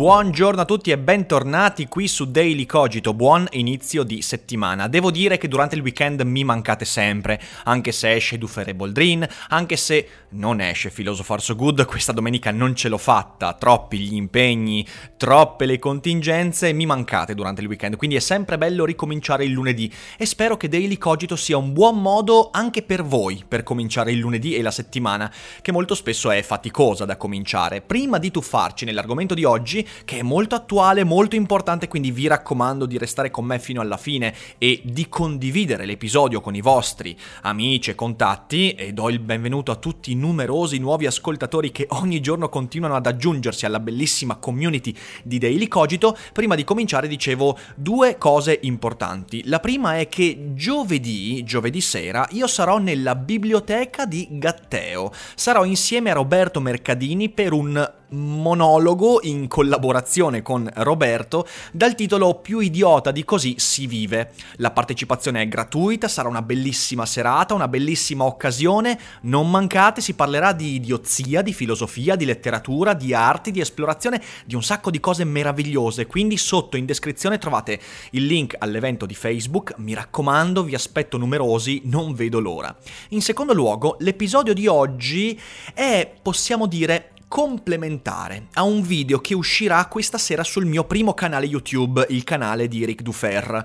Buongiorno 0.00 0.62
a 0.62 0.64
tutti 0.64 0.90
e 0.90 0.96
bentornati 0.96 1.86
qui 1.86 2.08
su 2.08 2.30
Daily 2.30 2.64
Cogito, 2.64 3.12
buon 3.12 3.46
inizio 3.50 4.02
di 4.02 4.22
settimana. 4.22 4.88
Devo 4.88 5.10
dire 5.10 5.36
che 5.36 5.46
durante 5.46 5.74
il 5.74 5.82
weekend 5.82 6.22
mi 6.22 6.42
mancate 6.42 6.86
sempre, 6.86 7.38
anche 7.64 7.92
se 7.92 8.14
esce 8.14 8.38
Dufere 8.38 8.74
Boldrin, 8.74 9.28
anche 9.50 9.76
se 9.76 10.08
non 10.30 10.62
esce 10.62 10.88
Philosopher 10.88 11.42
So 11.42 11.54
Good, 11.54 11.84
questa 11.84 12.12
domenica 12.12 12.50
non 12.50 12.74
ce 12.74 12.88
l'ho 12.88 12.96
fatta, 12.96 13.52
troppi 13.52 13.98
gli 13.98 14.14
impegni, 14.14 14.86
troppe 15.18 15.66
le 15.66 15.78
contingenze, 15.78 16.72
mi 16.72 16.86
mancate 16.86 17.34
durante 17.34 17.60
il 17.60 17.66
weekend, 17.66 17.96
quindi 17.96 18.16
è 18.16 18.20
sempre 18.20 18.56
bello 18.56 18.86
ricominciare 18.86 19.44
il 19.44 19.50
lunedì 19.50 19.92
e 20.16 20.24
spero 20.24 20.56
che 20.56 20.70
Daily 20.70 20.96
Cogito 20.96 21.36
sia 21.36 21.58
un 21.58 21.74
buon 21.74 22.00
modo 22.00 22.48
anche 22.50 22.80
per 22.80 23.02
voi 23.02 23.44
per 23.46 23.62
cominciare 23.62 24.12
il 24.12 24.18
lunedì 24.18 24.54
e 24.54 24.62
la 24.62 24.70
settimana, 24.70 25.30
che 25.60 25.72
molto 25.72 25.94
spesso 25.94 26.30
è 26.30 26.40
faticosa 26.40 27.04
da 27.04 27.18
cominciare. 27.18 27.82
Prima 27.82 28.16
di 28.16 28.30
tuffarci 28.30 28.86
nell'argomento 28.86 29.34
di 29.34 29.44
oggi, 29.44 29.88
che 30.04 30.18
è 30.18 30.22
molto 30.22 30.54
attuale, 30.54 31.04
molto 31.04 31.36
importante, 31.36 31.88
quindi 31.88 32.10
vi 32.10 32.26
raccomando 32.26 32.86
di 32.86 32.98
restare 32.98 33.30
con 33.30 33.44
me 33.44 33.58
fino 33.58 33.80
alla 33.80 33.96
fine 33.96 34.34
e 34.58 34.80
di 34.84 35.08
condividere 35.08 35.86
l'episodio 35.86 36.40
con 36.40 36.54
i 36.54 36.60
vostri 36.60 37.16
amici 37.42 37.90
e 37.90 37.94
contatti 37.94 38.72
e 38.72 38.92
do 38.92 39.08
il 39.08 39.18
benvenuto 39.18 39.70
a 39.72 39.76
tutti 39.76 40.12
i 40.12 40.14
numerosi 40.14 40.78
nuovi 40.78 41.06
ascoltatori 41.06 41.70
che 41.70 41.86
ogni 41.90 42.20
giorno 42.20 42.48
continuano 42.48 42.94
ad 42.96 43.06
aggiungersi 43.06 43.66
alla 43.66 43.80
bellissima 43.80 44.36
community 44.36 44.94
di 45.22 45.38
Daily 45.38 45.68
Cogito. 45.68 46.16
Prima 46.32 46.54
di 46.54 46.64
cominciare 46.64 47.08
dicevo 47.08 47.58
due 47.74 48.18
cose 48.18 48.58
importanti. 48.62 49.42
La 49.46 49.60
prima 49.60 49.98
è 49.98 50.08
che 50.08 50.52
giovedì, 50.54 51.42
giovedì 51.44 51.80
sera, 51.80 52.26
io 52.30 52.46
sarò 52.46 52.78
nella 52.78 53.14
biblioteca 53.14 54.06
di 54.06 54.26
Gatteo. 54.30 55.12
Sarò 55.34 55.64
insieme 55.64 56.10
a 56.10 56.14
Roberto 56.14 56.60
Mercadini 56.60 57.28
per 57.28 57.52
un 57.52 57.98
monologo 58.10 59.20
in 59.22 59.48
collaborazione 59.48 60.42
con 60.42 60.68
Roberto 60.74 61.46
dal 61.72 61.94
titolo 61.94 62.34
Più 62.36 62.60
idiota 62.60 63.10
di 63.10 63.24
così 63.24 63.54
si 63.58 63.86
vive. 63.86 64.32
La 64.56 64.70
partecipazione 64.70 65.42
è 65.42 65.48
gratuita, 65.48 66.08
sarà 66.08 66.28
una 66.28 66.42
bellissima 66.42 67.06
serata, 67.06 67.54
una 67.54 67.68
bellissima 67.68 68.24
occasione, 68.24 68.98
non 69.22 69.50
mancate, 69.50 70.00
si 70.00 70.14
parlerà 70.14 70.52
di 70.52 70.74
idiozia, 70.74 71.42
di 71.42 71.52
filosofia, 71.52 72.16
di 72.16 72.24
letteratura, 72.24 72.94
di 72.94 73.14
arti, 73.14 73.50
di 73.50 73.60
esplorazione, 73.60 74.22
di 74.44 74.54
un 74.54 74.62
sacco 74.62 74.90
di 74.90 75.00
cose 75.00 75.24
meravigliose, 75.24 76.06
quindi 76.06 76.36
sotto 76.36 76.76
in 76.76 76.86
descrizione 76.86 77.38
trovate 77.38 77.80
il 78.12 78.26
link 78.26 78.56
all'evento 78.58 79.06
di 79.06 79.14
Facebook, 79.14 79.74
mi 79.78 79.94
raccomando, 79.94 80.62
vi 80.62 80.74
aspetto 80.74 81.16
numerosi, 81.16 81.82
non 81.84 82.14
vedo 82.14 82.40
l'ora. 82.40 82.74
In 83.10 83.22
secondo 83.22 83.52
luogo, 83.52 83.96
l'episodio 84.00 84.54
di 84.54 84.66
oggi 84.66 85.38
è, 85.74 86.10
possiamo 86.22 86.66
dire, 86.66 87.10
complementare 87.30 88.48
a 88.54 88.64
un 88.64 88.82
video 88.82 89.20
che 89.20 89.34
uscirà 89.34 89.86
questa 89.86 90.18
sera 90.18 90.42
sul 90.42 90.66
mio 90.66 90.82
primo 90.82 91.14
canale 91.14 91.46
YouTube, 91.46 92.04
il 92.08 92.24
canale 92.24 92.66
di 92.66 92.84
Ric 92.84 93.02
Dufer 93.02 93.64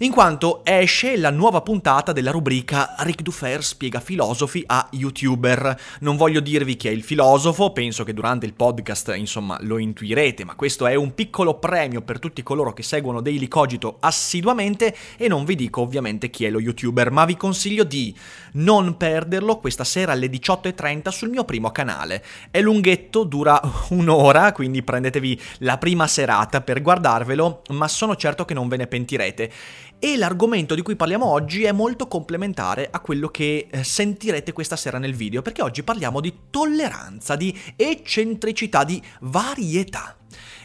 in 0.00 0.12
quanto 0.12 0.60
esce 0.62 1.16
la 1.16 1.30
nuova 1.30 1.62
puntata 1.62 2.12
della 2.12 2.30
rubrica 2.30 2.94
Ric 2.98 3.22
Dufer 3.22 3.64
spiega 3.64 3.98
filosofi 3.98 4.62
a 4.66 4.86
youtuber. 4.90 5.74
Non 6.00 6.16
voglio 6.16 6.40
dirvi 6.40 6.76
chi 6.76 6.88
è 6.88 6.90
il 6.90 7.02
filosofo, 7.02 7.72
penso 7.72 8.04
che 8.04 8.12
durante 8.12 8.44
il 8.44 8.52
podcast 8.52 9.14
insomma 9.16 9.56
lo 9.62 9.78
intuirete, 9.78 10.44
ma 10.44 10.54
questo 10.54 10.86
è 10.86 10.94
un 10.94 11.14
piccolo 11.14 11.58
premio 11.58 12.02
per 12.02 12.18
tutti 12.18 12.42
coloro 12.42 12.74
che 12.74 12.82
seguono 12.82 13.22
Daily 13.22 13.48
Cogito 13.48 13.96
assiduamente 14.00 14.94
e 15.16 15.28
non 15.28 15.46
vi 15.46 15.54
dico 15.54 15.80
ovviamente 15.80 16.28
chi 16.28 16.44
è 16.44 16.50
lo 16.50 16.60
youtuber, 16.60 17.10
ma 17.10 17.24
vi 17.24 17.38
consiglio 17.38 17.84
di 17.84 18.14
non 18.52 18.98
perderlo 18.98 19.56
questa 19.56 19.84
sera 19.84 20.12
alle 20.12 20.26
18.30 20.26 21.08
sul 21.08 21.30
mio 21.30 21.44
primo 21.44 21.70
canale. 21.70 22.22
È 22.50 22.60
lunghetto, 22.60 23.24
dura 23.24 23.58
un'ora, 23.90 24.52
quindi 24.52 24.82
prendetevi 24.82 25.40
la 25.60 25.78
prima 25.78 26.06
serata 26.06 26.60
per 26.60 26.82
guardarvelo, 26.82 27.62
ma 27.70 27.88
sono 27.88 28.14
certo 28.14 28.44
che 28.44 28.52
non 28.52 28.68
ve 28.68 28.76
ne 28.76 28.86
pentirete. 28.86 29.52
E 29.98 30.18
l'argomento 30.18 30.74
di 30.74 30.82
cui 30.82 30.94
parliamo 30.94 31.24
oggi 31.24 31.64
è 31.64 31.72
molto 31.72 32.06
complementare 32.06 32.88
a 32.90 33.00
quello 33.00 33.28
che 33.28 33.66
eh, 33.70 33.82
sentirete 33.82 34.52
questa 34.52 34.76
sera 34.76 34.98
nel 34.98 35.14
video, 35.14 35.40
perché 35.40 35.62
oggi 35.62 35.82
parliamo 35.82 36.20
di 36.20 36.34
tolleranza, 36.50 37.34
di 37.34 37.58
eccentricità, 37.76 38.84
di 38.84 39.02
varietà. 39.20 40.14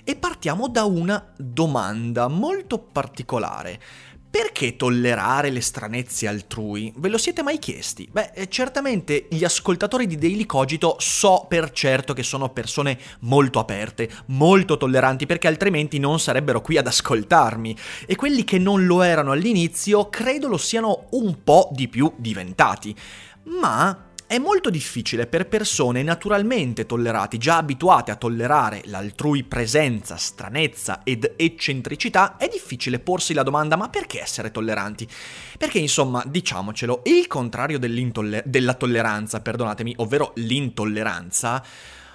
E 0.04 0.16
partiamo 0.18 0.68
da 0.68 0.84
una 0.84 1.32
domanda 1.38 2.28
molto 2.28 2.78
particolare. 2.78 3.80
Perché 4.32 4.78
tollerare 4.78 5.50
le 5.50 5.60
stranezze 5.60 6.26
altrui? 6.26 6.94
Ve 6.96 7.10
lo 7.10 7.18
siete 7.18 7.44
mai 7.44 7.60
chiesti? 7.60 8.08
Beh, 8.10 8.32
eh, 8.34 8.48
certamente 8.48 9.28
gli 9.30 9.44
ascoltatori 9.44 10.08
di 10.08 10.18
Daily 10.18 10.46
Cogito 10.46 10.96
so 11.00 11.46
per 11.50 11.72
certo 11.72 12.14
che 12.14 12.24
sono 12.24 12.48
persone 12.48 12.98
molto 13.20 13.60
aperte, 13.60 14.10
molto 14.28 14.78
tolleranti, 14.78 15.26
perché 15.26 15.48
altrimenti 15.48 16.00
non 16.00 16.18
sarebbero 16.18 16.62
qui 16.62 16.78
ad 16.78 16.88
ascoltarmi. 16.88 17.76
E 18.06 18.16
quelli 18.16 18.46
che 18.46 18.58
non 18.58 18.86
lo 18.86 19.02
erano 19.02 19.34
all'inizio 19.34 20.08
credo 20.08 20.48
lo 20.48 20.58
siano 20.58 21.08
un 21.12 21.44
po' 21.44 21.68
di 21.74 21.90
più 21.90 22.14
diventati. 22.16 22.96
Ma 23.60 24.11
è 24.32 24.38
molto 24.38 24.70
difficile 24.70 25.28
per 25.28 25.46
persone 25.50 26.04
naturalmente 26.04 26.86
tollerati, 26.86 27.38
già 27.38 27.58
abituate 27.58 28.12
a 28.12 28.16
tollerare 28.16 28.82
l'altrui 28.86 29.44
presenza, 29.44 30.16
stranezza 30.16 31.02
ed 31.04 31.34
eccentricità, 31.36 32.38
è 32.38 32.48
difficile 32.48 33.00
porsi 33.00 33.34
la 33.34 33.44
domanda 33.44 33.76
ma 33.76 33.90
perché 33.90 34.22
essere 34.22 34.50
tolleranti? 34.50 35.06
Perché 35.58 35.80
insomma, 35.80 36.24
diciamocelo, 36.26 37.02
il 37.08 37.28
contrario 37.28 37.78
della 37.78 38.74
tolleranza, 38.76 39.42
perdonatemi, 39.42 39.96
ovvero 39.98 40.32
l'intolleranza, 40.36 41.62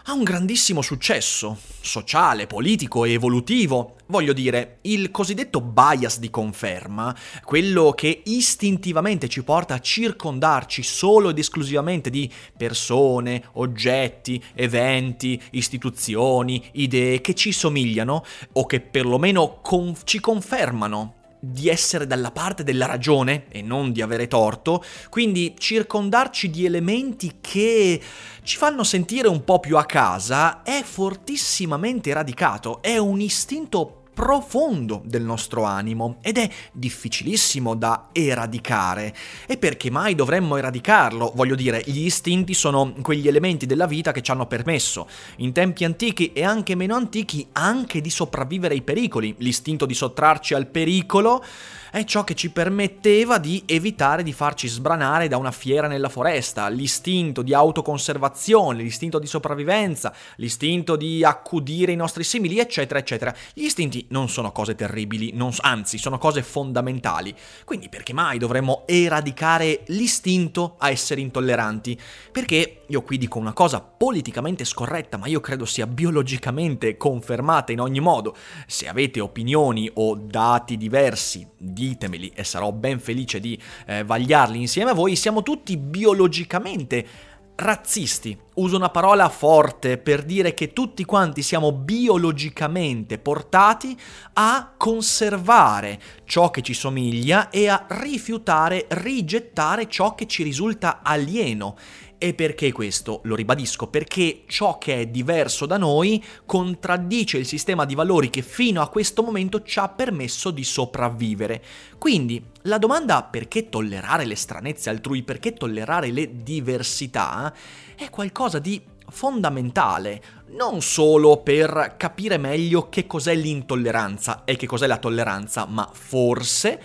ha 0.09 0.13
un 0.13 0.23
grandissimo 0.23 0.83
successo 0.83 1.59
sociale, 1.81 2.47
politico 2.47 3.05
e 3.05 3.13
evolutivo. 3.13 3.97
Voglio 4.07 4.33
dire, 4.33 4.79
il 4.83 5.11
cosiddetto 5.11 5.61
bias 5.61 6.21
di 6.21 6.31
conferma, 6.31 7.15
quello 7.45 7.91
che 7.91 8.23
istintivamente 8.27 9.29
ci 9.29 9.43
porta 9.43 9.75
a 9.75 9.81
circondarci 9.81 10.85
solo 10.85 11.31
ed 11.31 11.39
esclusivamente 11.39 12.09
di 12.09 12.33
persone, 12.57 13.43
oggetti, 13.55 14.41
eventi, 14.55 15.43
istituzioni, 15.51 16.65
idee 16.75 17.21
che 17.21 17.35
ci 17.35 17.51
somigliano 17.51 18.25
o 18.53 18.65
che 18.65 18.81
perlomeno 18.81 19.59
con- 19.61 19.97
ci 20.05 20.21
confermano 20.21 21.16
di 21.51 21.69
essere 21.69 22.07
dalla 22.07 22.31
parte 22.31 22.63
della 22.63 22.87
ragione 22.87 23.47
e 23.49 23.63
non 23.63 23.93
di 23.93 24.03
avere 24.03 24.27
torto, 24.27 24.85
quindi 25.09 25.55
circondarci 25.57 26.51
di 26.51 26.65
elementi 26.65 27.39
che 27.41 28.01
ci 28.43 28.57
fanno 28.57 28.85
sentire 28.85 29.29
un 29.29 29.45
po' 29.45 29.61
più 29.61 29.77
a 29.77 29.85
casa 29.85 30.63
è 30.63 30.83
fortissimamente 30.83 32.13
radicato, 32.13 32.83
è 32.83 32.97
un 32.97 33.21
istinto 33.21 34.03
profondo 34.17 35.03
del 35.05 35.23
nostro 35.23 35.65
animo 35.65 36.17
ed 36.23 36.39
è 36.39 36.49
difficilissimo 36.73 37.75
da 37.75 38.09
eradicare. 38.13 39.15
E 39.47 39.59
perché 39.59 39.91
mai 39.91 40.15
dovremmo 40.15 40.57
eradicarlo? 40.57 41.33
Voglio 41.35 41.55
dire, 41.55 41.83
gli 41.85 42.07
istinti 42.07 42.55
sono 42.55 42.95
quegli 43.03 43.29
elementi 43.29 43.67
della 43.67 43.87
vita 43.87 44.13
che 44.13 44.23
ci 44.23 44.31
hanno 44.31 44.47
permesso, 44.47 45.07
in 45.37 45.53
tempi 45.53 45.85
antichi 45.85 46.33
e 46.33 46.45
anche 46.45 46.75
meno 46.75 46.95
antichi, 46.95 47.47
anche 47.53 48.01
di 48.01 48.09
sopravvivere 48.09 48.73
ai 48.73 48.81
pericoli. 48.81 49.35
L'istinto 49.41 49.85
di 49.85 49.93
sottrarci 49.93 50.55
al 50.55 50.69
pericolo 50.69 51.45
è 51.91 52.05
ciò 52.05 52.25
che 52.25 52.35
ci 52.35 52.51
permetteva 52.51 53.39
di 53.39 53.63
evitare 53.65 54.23
di 54.23 54.33
farci 54.33 54.69
sbranare 54.69 55.29
da 55.29 55.37
una 55.37 55.51
fiera 55.51 55.89
nella 55.89 56.09
foresta, 56.09 56.69
l'istinto 56.69 57.43
di 57.43 57.55
autoconservazione, 57.55 58.83
l'istinto 58.83 59.19
di 59.19 59.27
sopravvivenza, 59.27 60.13
l'istinto 60.37 60.97
di 60.97 61.25
accudire 61.25 61.93
i 61.93 61.97
nostri 61.97 62.25
simili, 62.25 62.59
eccetera, 62.59 62.99
eccetera. 62.99 63.35
Gli 63.55 63.65
istinti 63.65 64.06
non 64.09 64.29
sono 64.29 64.53
cose 64.53 64.75
terribili, 64.75 65.33
non, 65.35 65.53
anzi 65.61 65.99
sono 65.99 66.19
cose 66.19 66.43
fondamentali. 66.43 67.35
Quindi 67.65 67.89
perché 67.89 68.13
mai 68.13 68.39
dovremmo 68.39 68.85
eradicare 68.87 69.83
l'istinto 69.87 70.77
a 70.79 70.91
essere 70.91 71.21
intolleranti? 71.21 71.99
Perché 72.31 72.83
io 72.87 73.03
qui 73.03 73.19
dico 73.19 73.39
una 73.39 73.53
cosa 73.53 73.81
politicamente 73.81 74.65
scorretta, 74.65 75.17
ma 75.17 75.27
io 75.27 75.41
credo 75.41 75.65
sia 75.65 75.87
biologicamente 75.87 76.97
confermata 76.97 77.73
in 77.73 77.81
ogni 77.81 78.01
modo. 78.01 78.37
Se 78.67 78.89
avete 78.89 79.21
opinioni 79.21 79.91
o 79.95 80.15
dati 80.15 80.77
diversi, 80.77 81.47
ditemeli 81.57 82.33
e 82.35 82.45
sarò 82.45 82.73
ben 82.73 83.01
felice 83.01 83.41
di 83.41 83.61
eh, 83.87 84.05
vagliarli 84.05 84.61
insieme 84.61 84.91
a 84.91 84.95
voi. 84.95 85.17
Siamo 85.17 85.43
tutti 85.43 85.77
biologicamente 85.77 87.35
razzisti. 87.57 88.39
Uso 88.55 88.77
una 88.77 88.91
parola 88.91 89.29
forte 89.29 89.99
per 89.99 90.23
dire 90.25 90.55
che 90.55 90.73
tutti 90.73 91.05
quanti 91.05 91.43
siamo 91.43 91.73
biologicamente 91.73 93.19
portati 93.19 93.99
a 94.35 94.73
conservare 94.77 96.01
ciò 96.25 96.51
che 96.51 96.63
ci 96.63 96.73
somiglia 96.73 97.51
e 97.51 97.69
a 97.69 97.85
rifiutare, 97.89 98.87
rigettare 98.89 99.89
ciò 99.89 100.15
che 100.15 100.27
ci 100.27 100.43
risulta 100.43 101.01
alieno. 101.03 101.77
E 102.19 102.33
perché 102.33 102.73
questo? 102.73 103.21
Lo 103.25 103.35
ribadisco, 103.35 103.89
perché 103.89 104.45
ciò 104.47 104.79
che 104.79 105.01
è 105.01 105.07
diverso 105.07 105.67
da 105.67 105.77
noi 105.77 106.25
contraddice 106.47 107.37
il 107.37 107.45
sistema 107.45 107.85
di 107.85 107.95
valori 107.95 108.31
che 108.31 108.41
fino 108.41 108.81
a 108.81 108.89
questo 108.89 109.23
momento 109.23 109.63
ci 109.63 109.79
ha 109.79 109.89
permesso 109.91 110.51
di 110.51 110.65
sopravvivere. 110.65 111.63
Quindi 111.99 112.43
la 112.63 112.79
domanda 112.79 113.23
perché 113.23 113.69
tollerare 113.69 114.25
le 114.25 114.35
stranezze 114.35 114.89
altrui, 114.89 115.25
perché 115.25 115.53
tollerare 115.53 116.11
le 116.11 116.43
diversità, 116.43 117.55
è 117.95 118.09
qualcosa 118.09 118.61
di 118.61 118.81
fondamentale, 119.11 120.23
non 120.57 120.81
solo 120.81 121.43
per 121.43 121.97
capire 121.99 122.39
meglio 122.39 122.89
che 122.89 123.07
cos'è 123.07 123.35
l'intolleranza 123.35 124.45
e 124.45 124.57
che 124.57 124.67
cos'è 124.67 124.87
la 124.87 124.97
tolleranza, 124.97 125.67
ma 125.67 125.87
forse 125.93 126.81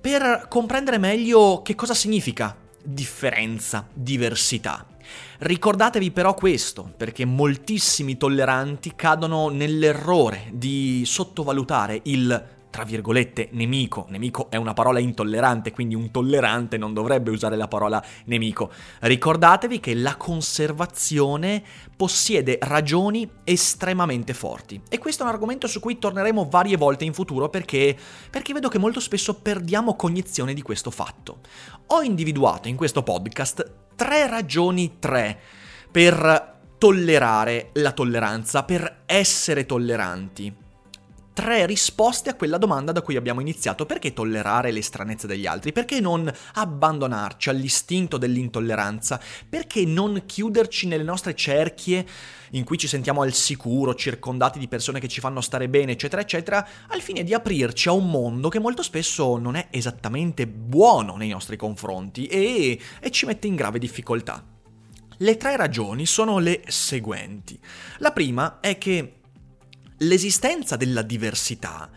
per 0.00 0.46
comprendere 0.48 0.96
meglio 0.96 1.60
che 1.62 1.74
cosa 1.74 1.92
significa 1.92 2.68
differenza, 2.82 3.86
diversità. 3.92 4.86
Ricordatevi 5.38 6.10
però 6.10 6.34
questo, 6.34 6.92
perché 6.96 7.24
moltissimi 7.24 8.16
tolleranti 8.16 8.94
cadono 8.94 9.48
nell'errore 9.48 10.50
di 10.52 11.02
sottovalutare 11.06 12.00
il 12.04 12.58
tra 12.70 12.84
virgolette, 12.84 13.48
nemico. 13.52 14.06
Nemico 14.08 14.48
è 14.48 14.56
una 14.56 14.72
parola 14.72 15.00
intollerante, 15.00 15.72
quindi 15.72 15.94
un 15.94 16.10
tollerante 16.10 16.78
non 16.78 16.94
dovrebbe 16.94 17.30
usare 17.30 17.56
la 17.56 17.68
parola 17.68 18.02
nemico. 18.26 18.70
Ricordatevi 19.00 19.80
che 19.80 19.94
la 19.94 20.16
conservazione 20.16 21.62
possiede 21.96 22.58
ragioni 22.62 23.28
estremamente 23.44 24.32
forti. 24.32 24.80
E 24.88 24.98
questo 24.98 25.24
è 25.24 25.26
un 25.26 25.32
argomento 25.32 25.66
su 25.66 25.80
cui 25.80 25.98
torneremo 25.98 26.48
varie 26.48 26.76
volte 26.76 27.04
in 27.04 27.12
futuro 27.12 27.48
perché, 27.48 27.96
perché 28.30 28.52
vedo 28.52 28.68
che 28.68 28.78
molto 28.78 29.00
spesso 29.00 29.34
perdiamo 29.34 29.96
cognizione 29.96 30.54
di 30.54 30.62
questo 30.62 30.90
fatto. 30.90 31.40
Ho 31.88 32.02
individuato 32.02 32.68
in 32.68 32.76
questo 32.76 33.02
podcast 33.02 33.88
tre 33.96 34.28
ragioni, 34.28 34.98
tre, 34.98 35.38
per 35.90 36.58
tollerare 36.78 37.70
la 37.74 37.92
tolleranza, 37.92 38.62
per 38.62 39.02
essere 39.04 39.66
tolleranti 39.66 40.68
tre 41.40 41.64
risposte 41.64 42.28
a 42.28 42.34
quella 42.34 42.58
domanda 42.58 42.92
da 42.92 43.00
cui 43.00 43.16
abbiamo 43.16 43.40
iniziato. 43.40 43.86
Perché 43.86 44.12
tollerare 44.12 44.70
le 44.70 44.82
stranezze 44.82 45.26
degli 45.26 45.46
altri? 45.46 45.72
Perché 45.72 45.98
non 45.98 46.30
abbandonarci 46.54 47.48
all'istinto 47.48 48.18
dell'intolleranza? 48.18 49.18
Perché 49.48 49.86
non 49.86 50.24
chiuderci 50.26 50.86
nelle 50.86 51.02
nostre 51.02 51.34
cerchie 51.34 52.06
in 52.50 52.64
cui 52.64 52.76
ci 52.76 52.86
sentiamo 52.86 53.22
al 53.22 53.32
sicuro, 53.32 53.94
circondati 53.94 54.58
di 54.58 54.68
persone 54.68 55.00
che 55.00 55.08
ci 55.08 55.20
fanno 55.20 55.40
stare 55.40 55.70
bene, 55.70 55.92
eccetera, 55.92 56.20
eccetera, 56.20 56.66
al 56.88 57.00
fine 57.00 57.24
di 57.24 57.32
aprirci 57.32 57.88
a 57.88 57.92
un 57.92 58.10
mondo 58.10 58.50
che 58.50 58.58
molto 58.58 58.82
spesso 58.82 59.38
non 59.38 59.54
è 59.54 59.68
esattamente 59.70 60.46
buono 60.46 61.16
nei 61.16 61.30
nostri 61.30 61.56
confronti 61.56 62.26
e, 62.26 62.78
e 63.00 63.10
ci 63.10 63.24
mette 63.24 63.46
in 63.46 63.54
grave 63.54 63.78
difficoltà? 63.78 64.44
Le 65.16 65.36
tre 65.38 65.56
ragioni 65.56 66.04
sono 66.04 66.38
le 66.38 66.60
seguenti. 66.66 67.58
La 67.98 68.12
prima 68.12 68.60
è 68.60 68.76
che 68.76 69.19
l'esistenza 70.02 70.76
della 70.76 71.02
diversità 71.02 71.90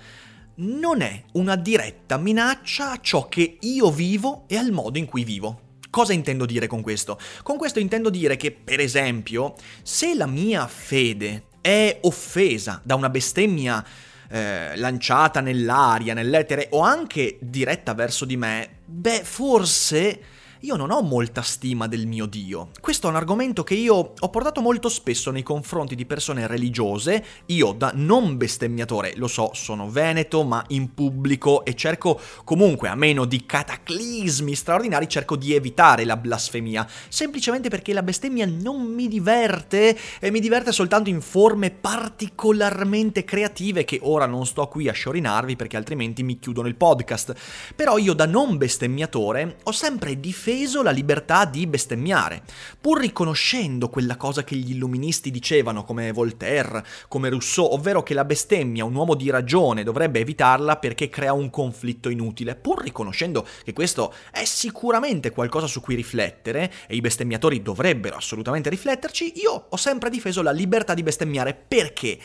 non 0.55 1.01
è 1.01 1.23
una 1.33 1.55
diretta 1.55 2.17
minaccia 2.17 2.91
a 2.91 2.99
ciò 3.01 3.27
che 3.27 3.57
io 3.61 3.91
vivo 3.91 4.43
e 4.47 4.57
al 4.57 4.71
modo 4.71 4.97
in 4.97 5.05
cui 5.05 5.23
vivo. 5.23 5.59
Cosa 5.89 6.13
intendo 6.13 6.45
dire 6.45 6.67
con 6.67 6.81
questo? 6.81 7.19
Con 7.43 7.57
questo 7.57 7.79
intendo 7.79 8.09
dire 8.09 8.35
che, 8.35 8.51
per 8.51 8.79
esempio, 8.79 9.55
se 9.83 10.15
la 10.15 10.25
mia 10.25 10.67
fede 10.67 11.45
è 11.61 11.99
offesa 12.01 12.81
da 12.83 12.95
una 12.95 13.09
bestemmia 13.09 13.83
eh, 14.29 14.75
lanciata 14.75 15.39
nell'aria, 15.39 16.13
nell'etere 16.13 16.67
o 16.71 16.81
anche 16.81 17.37
diretta 17.41 17.93
verso 17.93 18.25
di 18.25 18.37
me, 18.37 18.79
beh, 18.85 19.23
forse 19.23 20.19
io 20.63 20.77
non 20.77 20.91
ho 20.91 21.01
molta 21.01 21.41
stima 21.41 21.87
del 21.87 22.07
mio 22.07 22.25
Dio. 22.25 22.69
Questo 22.79 23.07
è 23.07 23.09
un 23.09 23.17
argomento 23.17 23.63
che 23.63 23.73
io 23.73 24.13
ho 24.17 24.29
portato 24.29 24.61
molto 24.61 24.87
spesso 24.87 25.29
nei 25.29 25.43
confronti 25.43 25.93
di 25.93 26.05
persone 26.05 26.47
religiose, 26.47 27.23
io 27.47 27.73
da 27.73 27.91
non 27.93 28.37
bestemmiatore, 28.37 29.13
lo 29.17 29.27
so, 29.27 29.51
sono 29.53 29.89
veneto, 29.89 30.43
ma 30.43 30.63
in 30.69 30.93
pubblico 30.93 31.65
e 31.65 31.75
cerco 31.75 32.17
comunque, 32.45 32.87
a 32.87 32.95
meno 32.95 33.25
di 33.25 33.45
cataclismi 33.45 34.55
straordinari, 34.55 35.09
cerco 35.09 35.35
di 35.35 35.53
evitare 35.53 36.05
la 36.05 36.15
blasfemia, 36.15 36.87
semplicemente 37.09 37.67
perché 37.67 37.91
la 37.91 38.03
bestemmia 38.03 38.45
non 38.45 38.83
mi 38.83 39.09
diverte 39.09 39.97
e 40.21 40.31
mi 40.31 40.39
diverte 40.39 40.71
soltanto 40.71 41.09
in 41.09 41.19
forme 41.19 41.71
particolarmente 41.71 43.25
creative 43.25 43.83
che 43.83 43.99
ora 44.01 44.27
non 44.27 44.45
sto 44.45 44.65
qui 44.69 44.87
a 44.87 44.93
sciorinarvi 44.93 45.57
perché 45.57 45.75
altrimenti 45.75 46.23
mi 46.23 46.39
chiudono 46.39 46.69
il 46.69 46.75
podcast. 46.75 47.33
Però 47.75 47.97
io 47.97 48.13
da 48.13 48.25
non 48.25 48.55
bestemmiatore 48.55 49.57
ho 49.63 49.71
sempre 49.73 50.17
difeso 50.21 50.51
difeso 50.53 50.83
la 50.83 50.91
libertà 50.91 51.45
di 51.45 51.65
bestemmiare, 51.65 52.43
pur 52.79 52.99
riconoscendo 52.99 53.89
quella 53.89 54.17
cosa 54.17 54.43
che 54.43 54.55
gli 54.55 54.71
illuministi 54.71 55.31
dicevano, 55.31 55.83
come 55.83 56.11
Voltaire, 56.11 56.85
come 57.07 57.29
Rousseau, 57.29 57.73
ovvero 57.73 58.03
che 58.03 58.13
la 58.13 58.23
bestemmia, 58.23 58.85
un 58.85 58.93
uomo 58.93 59.15
di 59.15 59.29
ragione, 59.29 59.83
dovrebbe 59.83 60.19
evitarla 60.19 60.77
perché 60.77 61.09
crea 61.09 61.33
un 61.33 61.49
conflitto 61.49 62.09
inutile, 62.09 62.55
pur 62.55 62.83
riconoscendo 62.83 63.47
che 63.63 63.73
questo 63.73 64.13
è 64.31 64.45
sicuramente 64.45 65.31
qualcosa 65.31 65.65
su 65.65 65.81
cui 65.81 65.95
riflettere, 65.95 66.71
e 66.87 66.95
i 66.95 67.01
bestemmiatori 67.01 67.61
dovrebbero 67.61 68.15
assolutamente 68.15 68.69
rifletterci, 68.69 69.33
io 69.37 69.67
ho 69.69 69.77
sempre 69.77 70.09
difeso 70.09 70.41
la 70.41 70.51
libertà 70.51 70.93
di 70.93 71.03
bestemmiare. 71.03 71.53
Perché? 71.53 72.19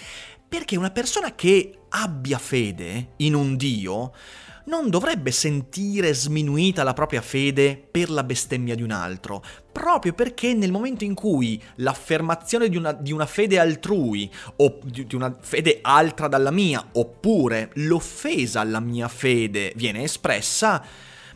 Perché 0.46 0.76
una 0.76 0.90
persona 0.90 1.34
che 1.34 1.78
abbia 1.88 2.38
fede 2.38 3.12
in 3.16 3.34
un 3.34 3.56
Dio 3.56 4.12
non 4.68 4.90
dovrebbe 4.90 5.30
sentire 5.30 6.12
sminuita 6.12 6.82
la 6.82 6.92
propria 6.92 7.22
fede 7.22 7.82
per 7.90 8.10
la 8.10 8.22
bestemmia 8.22 8.74
di 8.74 8.82
un 8.82 8.90
altro, 8.90 9.42
proprio 9.72 10.12
perché 10.12 10.52
nel 10.52 10.70
momento 10.70 11.04
in 11.04 11.14
cui 11.14 11.60
l'affermazione 11.76 12.68
di 12.68 12.76
una, 12.76 12.92
di 12.92 13.10
una 13.10 13.24
fede 13.24 13.58
altrui 13.58 14.30
o 14.56 14.78
di, 14.84 15.06
di 15.06 15.14
una 15.14 15.34
fede 15.40 15.78
altra 15.80 16.28
dalla 16.28 16.50
mia, 16.50 16.86
oppure 16.92 17.70
l'offesa 17.74 18.60
alla 18.60 18.80
mia 18.80 19.08
fede 19.08 19.72
viene 19.74 20.02
espressa, 20.02 20.84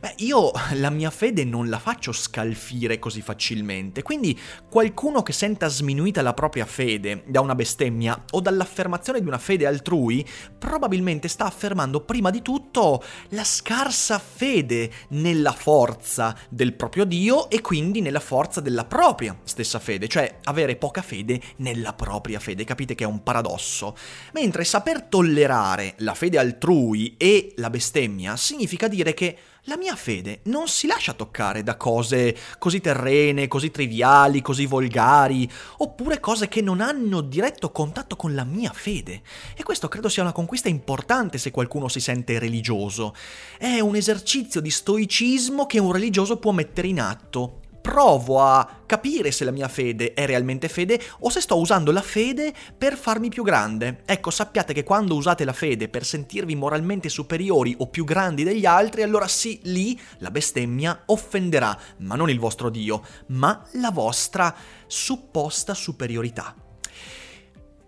Beh, 0.03 0.15
io 0.17 0.51
la 0.73 0.91
mia 0.91 1.11
fede 1.11 1.45
non 1.45 1.69
la 1.69 1.79
faccio 1.79 2.11
scalfire 2.11 2.99
così 2.99 3.21
facilmente, 3.21 4.03
quindi 4.03 4.37
qualcuno 4.69 5.23
che 5.23 5.33
senta 5.33 5.69
sminuita 5.69 6.23
la 6.23 6.35
propria 6.35 6.67
fede 6.67 7.23
da 7.29 7.41
una 7.41 7.55
bestemmia 7.55 8.25
o 8.33 8.41
dall'affermazione 8.41 9.21
di 9.21 9.29
una 9.29 9.39
fede 9.39 9.65
altrui, 9.65 10.27
probabilmente 10.59 11.29
sta 11.29 11.45
affermando 11.45 12.01
prima 12.01 12.31
di 12.31 12.43
tutto 12.43 13.01
la 13.29 13.45
scarsa 13.45 14.19
fede 14.19 14.91
nella 15.11 15.53
forza 15.53 16.37
del 16.49 16.75
proprio 16.75 17.05
Dio 17.05 17.49
e 17.49 17.61
quindi 17.61 18.01
nella 18.01 18.19
forza 18.19 18.61
della 18.61 18.87
propria 18.87 19.39
stessa 19.45 19.79
fede, 19.79 20.09
cioè 20.09 20.39
avere 20.43 20.75
poca 20.75 21.03
fede 21.03 21.41
nella 21.59 21.93
propria 21.93 22.41
fede. 22.41 22.65
Capite 22.65 22.97
che 22.97 23.05
è 23.05 23.07
un 23.07 23.23
paradosso? 23.23 23.95
Mentre 24.33 24.65
saper 24.65 25.03
tollerare 25.03 25.95
la 25.99 26.15
fede 26.15 26.39
altrui 26.39 27.15
e 27.17 27.53
la 27.59 27.71
bestemmia 27.71 28.37
significa 28.37 28.89
dire 28.89 29.15
che 29.15 29.39
la 29.67 29.77
mia 29.77 29.95
fede 29.95 30.41
non 30.45 30.67
si 30.67 30.89
lascia 30.89 31.13
toccare 31.13 31.63
da 31.63 31.77
cose 31.77 32.37
così 32.59 32.81
terrene, 32.81 33.47
così 33.47 33.71
triviali, 33.71 34.43
così 34.43 34.67
volgari, 34.67 35.49
oppure 35.79 36.19
cose 36.19 36.49
che 36.49 36.61
non 36.61 36.81
hanno 36.81 37.21
diretto 37.21 37.71
contatto 37.71 38.17
con 38.17 38.35
la 38.35 38.43
mia 38.43 38.73
fede. 38.73 39.23
E 39.57 39.63
questo 39.63 39.87
credo 39.87 40.09
sia 40.09 40.23
una 40.23 40.33
conquista 40.33 40.69
importante 40.69 41.39
se 41.39 41.53
qualcuno 41.53 41.87
si 41.87 42.01
sente 42.01 42.41
religioso. 42.41 43.15
È 43.57 43.79
un 43.79 43.95
esercizio 43.95 44.61
di 44.61 44.71
stoicismo 44.71 45.67
che 45.67 45.79
un 45.79 45.93
religioso 45.93 46.39
può 46.39 46.51
mettere 46.51 46.89
in 46.89 47.01
atto 47.01 47.61
provo 47.83 48.41
a 48.41 48.81
capire 48.87 49.33
se 49.33 49.45
la 49.45 49.51
mia 49.51 49.69
fede 49.69 50.15
è 50.15 50.25
realmente 50.25 50.69
fede 50.69 51.01
o 51.19 51.29
se 51.29 51.41
sto 51.41 51.59
usando 51.59 51.93
la 51.93 52.01
fede 52.01 52.55
per 52.79 52.97
farmi 52.97 53.29
più 53.29 53.43
grande. 53.43 54.03
Ecco, 54.07 54.31
sappiate 54.31 54.73
che 54.73 54.85
quando 54.85 55.17
usate 55.17 55.45
la 55.45 55.53
fede 55.53 55.89
per 55.89 56.05
sentirvi 56.05 56.55
moralmente 56.55 57.09
superiori 57.09 57.75
o 57.79 57.89
più 57.89 58.05
grandi 58.05 58.45
degli 58.45 58.65
altri, 58.65 59.03
allora 59.03 59.27
sì, 59.27 59.61
lì 59.65 60.01
la 60.19 60.31
bestemmia 60.31 61.03
offenderà, 61.07 61.77
ma 61.99 62.15
non 62.15 62.31
il 62.31 62.39
vostro 62.39 62.71
Dio, 62.71 63.03
ma 63.29 63.67
la 63.73 63.91
vostra 63.91 64.55
supposta 64.87 65.75
superiorità. 65.75 66.62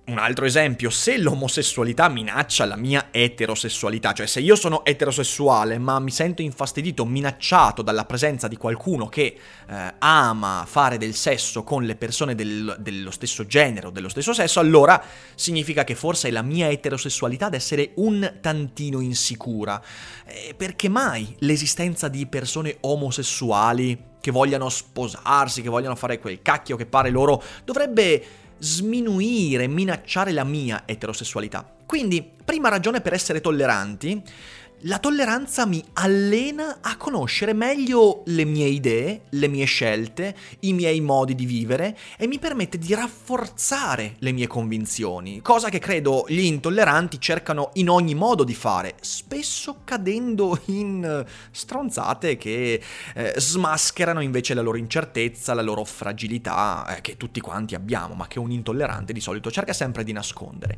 Un 0.06 0.18
altro 0.18 0.44
esempio, 0.44 0.90
se 0.90 1.16
l'omosessualità 1.16 2.08
minaccia 2.10 2.66
la 2.66 2.76
mia 2.76 3.08
eterosessualità, 3.10 4.12
cioè 4.12 4.26
se 4.26 4.40
io 4.40 4.54
sono 4.54 4.84
eterosessuale 4.84 5.78
ma 5.78 5.98
mi 5.98 6.10
sento 6.10 6.42
infastidito, 6.42 7.06
minacciato 7.06 7.80
dalla 7.80 8.04
presenza 8.04 8.46
di 8.46 8.56
qualcuno 8.56 9.08
che 9.08 9.34
eh, 9.66 9.94
ama 9.98 10.64
fare 10.68 10.98
del 10.98 11.14
sesso 11.14 11.62
con 11.62 11.84
le 11.84 11.96
persone 11.96 12.34
del, 12.34 12.76
dello 12.80 13.10
stesso 13.10 13.46
genere 13.46 13.86
o 13.86 13.90
dello 13.90 14.10
stesso 14.10 14.34
sesso, 14.34 14.60
allora 14.60 15.02
significa 15.34 15.84
che 15.84 15.94
forse 15.94 16.28
è 16.28 16.30
la 16.30 16.42
mia 16.42 16.68
eterosessualità 16.68 17.46
ad 17.46 17.54
essere 17.54 17.92
un 17.94 18.34
tantino 18.42 19.00
insicura. 19.00 19.80
Eh, 20.26 20.54
perché 20.54 20.90
mai 20.90 21.34
l'esistenza 21.38 22.08
di 22.08 22.26
persone 22.26 22.76
omosessuali 22.80 24.12
che 24.20 24.30
vogliano 24.30 24.68
sposarsi, 24.68 25.60
che 25.60 25.68
vogliano 25.68 25.94
fare 25.96 26.18
quel 26.18 26.40
cacchio 26.40 26.76
che 26.76 26.86
pare 26.86 27.10
loro, 27.10 27.42
dovrebbe 27.62 28.43
sminuire, 28.58 29.66
minacciare 29.66 30.32
la 30.32 30.44
mia 30.44 30.82
eterosessualità. 30.86 31.68
Quindi, 31.86 32.28
prima 32.44 32.68
ragione 32.68 33.00
per 33.00 33.12
essere 33.12 33.40
tolleranti, 33.40 34.22
la 34.86 34.98
tolleranza 34.98 35.64
mi 35.64 35.82
allena 35.94 36.78
a 36.82 36.96
conoscere 36.96 37.54
meglio 37.54 38.22
le 38.26 38.44
mie 38.44 38.66
idee, 38.66 39.22
le 39.30 39.48
mie 39.48 39.64
scelte, 39.64 40.36
i 40.60 40.74
miei 40.74 41.00
modi 41.00 41.34
di 41.34 41.46
vivere 41.46 41.96
e 42.18 42.26
mi 42.26 42.38
permette 42.38 42.76
di 42.76 42.92
rafforzare 42.92 44.16
le 44.18 44.32
mie 44.32 44.46
convinzioni, 44.46 45.40
cosa 45.40 45.70
che 45.70 45.78
credo 45.78 46.26
gli 46.28 46.40
intolleranti 46.40 47.18
cercano 47.18 47.70
in 47.74 47.88
ogni 47.88 48.14
modo 48.14 48.44
di 48.44 48.54
fare, 48.54 48.96
spesso 49.00 49.80
cadendo 49.84 50.60
in 50.66 51.24
stronzate 51.50 52.36
che 52.36 52.82
eh, 53.14 53.34
smascherano 53.38 54.20
invece 54.20 54.52
la 54.52 54.60
loro 54.60 54.76
incertezza, 54.76 55.54
la 55.54 55.62
loro 55.62 55.84
fragilità, 55.84 56.94
eh, 56.94 57.00
che 57.00 57.16
tutti 57.16 57.40
quanti 57.40 57.74
abbiamo, 57.74 58.12
ma 58.14 58.26
che 58.26 58.38
un 58.38 58.50
intollerante 58.50 59.14
di 59.14 59.20
solito 59.20 59.50
cerca 59.50 59.72
sempre 59.72 60.04
di 60.04 60.12
nascondere. 60.12 60.76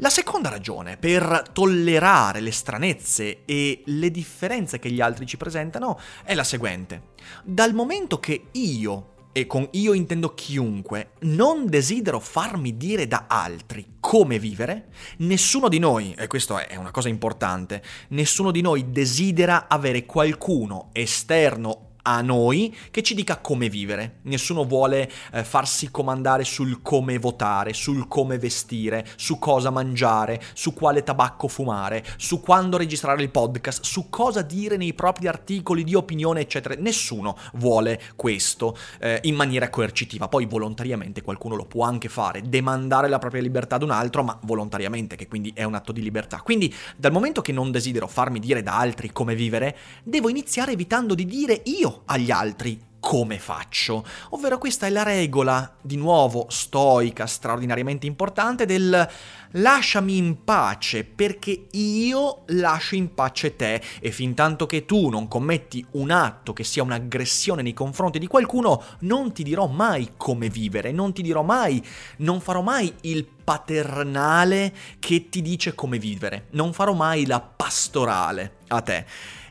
La 0.00 0.10
seconda 0.10 0.48
ragione 0.48 0.96
per 0.96 1.42
tollerare 1.52 2.38
le 2.38 2.52
stranezze 2.52 3.44
e 3.44 3.82
le 3.86 4.12
differenze 4.12 4.78
che 4.78 4.92
gli 4.92 5.00
altri 5.00 5.26
ci 5.26 5.36
presentano 5.36 5.98
è 6.22 6.36
la 6.36 6.44
seguente. 6.44 7.14
Dal 7.42 7.74
momento 7.74 8.20
che 8.20 8.44
io, 8.52 9.14
e 9.32 9.48
con 9.48 9.66
io 9.72 9.94
intendo 9.94 10.34
chiunque, 10.34 11.14
non 11.22 11.66
desidero 11.66 12.20
farmi 12.20 12.76
dire 12.76 13.08
da 13.08 13.24
altri 13.26 13.96
come 13.98 14.38
vivere, 14.38 14.90
nessuno 15.18 15.68
di 15.68 15.80
noi, 15.80 16.14
e 16.16 16.28
questo 16.28 16.58
è 16.58 16.76
una 16.76 16.92
cosa 16.92 17.08
importante, 17.08 17.82
nessuno 18.10 18.52
di 18.52 18.60
noi 18.60 18.92
desidera 18.92 19.66
avere 19.66 20.06
qualcuno 20.06 20.90
esterno 20.92 21.87
a 22.08 22.22
noi 22.22 22.74
che 22.90 23.02
ci 23.02 23.14
dica 23.14 23.36
come 23.36 23.68
vivere. 23.68 24.20
Nessuno 24.22 24.64
vuole 24.64 25.10
eh, 25.32 25.44
farsi 25.44 25.90
comandare 25.90 26.42
sul 26.42 26.80
come 26.80 27.18
votare, 27.18 27.74
sul 27.74 28.08
come 28.08 28.38
vestire, 28.38 29.06
su 29.16 29.38
cosa 29.38 29.68
mangiare, 29.68 30.40
su 30.54 30.72
quale 30.72 31.02
tabacco 31.02 31.48
fumare, 31.48 32.02
su 32.16 32.40
quando 32.40 32.78
registrare 32.78 33.22
il 33.22 33.30
podcast, 33.30 33.84
su 33.84 34.08
cosa 34.08 34.40
dire 34.40 34.78
nei 34.78 34.94
propri 34.94 35.28
articoli 35.28 35.84
di 35.84 35.94
opinione, 35.94 36.40
eccetera. 36.40 36.74
Nessuno 36.78 37.36
vuole 37.54 38.00
questo 38.16 38.74
eh, 39.00 39.20
in 39.24 39.34
maniera 39.34 39.68
coercitiva. 39.68 40.28
Poi 40.28 40.46
volontariamente 40.46 41.20
qualcuno 41.20 41.56
lo 41.56 41.66
può 41.66 41.84
anche 41.84 42.08
fare, 42.08 42.40
demandare 42.48 43.08
la 43.08 43.18
propria 43.18 43.42
libertà 43.42 43.74
ad 43.74 43.82
un 43.82 43.90
altro, 43.90 44.22
ma 44.22 44.38
volontariamente, 44.44 45.14
che 45.14 45.28
quindi 45.28 45.52
è 45.54 45.64
un 45.64 45.74
atto 45.74 45.92
di 45.92 46.00
libertà. 46.00 46.40
Quindi 46.40 46.74
dal 46.96 47.12
momento 47.12 47.42
che 47.42 47.52
non 47.52 47.70
desidero 47.70 48.06
farmi 48.06 48.40
dire 48.40 48.62
da 48.62 48.78
altri 48.78 49.12
come 49.12 49.34
vivere, 49.34 49.76
devo 50.02 50.30
iniziare 50.30 50.72
evitando 50.72 51.14
di 51.14 51.26
dire 51.26 51.60
io 51.64 51.96
agli 52.06 52.30
altri 52.30 52.86
come 53.00 53.38
faccio. 53.38 54.04
Ovvero 54.30 54.58
questa 54.58 54.86
è 54.86 54.90
la 54.90 55.02
regola, 55.02 55.76
di 55.80 55.96
nuovo 55.96 56.46
stoica, 56.50 57.26
straordinariamente 57.26 58.06
importante, 58.06 58.66
del 58.66 59.08
lasciami 59.52 60.16
in 60.18 60.44
pace 60.44 61.04
perché 61.04 61.68
io 61.70 62.42
lascio 62.48 62.96
in 62.96 63.14
pace 63.14 63.56
te 63.56 63.80
e 64.00 64.10
fin 64.10 64.34
tanto 64.34 64.66
che 64.66 64.84
tu 64.84 65.08
non 65.08 65.26
commetti 65.26 65.84
un 65.92 66.10
atto 66.10 66.52
che 66.52 66.64
sia 66.64 66.82
un'aggressione 66.82 67.62
nei 67.62 67.72
confronti 67.72 68.18
di 68.18 68.26
qualcuno, 68.26 68.82
non 69.00 69.32
ti 69.32 69.42
dirò 69.42 69.66
mai 69.66 70.12
come 70.16 70.48
vivere, 70.50 70.92
non 70.92 71.12
ti 71.12 71.22
dirò 71.22 71.42
mai, 71.42 71.82
non 72.18 72.40
farò 72.40 72.60
mai 72.60 72.92
il 73.02 73.24
paternale 73.24 74.74
che 74.98 75.28
ti 75.30 75.40
dice 75.40 75.74
come 75.74 75.98
vivere, 75.98 76.48
non 76.50 76.72
farò 76.72 76.92
mai 76.92 77.24
la 77.24 77.40
pastorale 77.40 78.56
a 78.68 78.80
te. 78.82 79.06